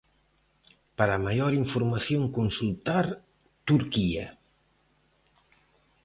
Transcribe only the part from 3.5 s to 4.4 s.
"Turquía".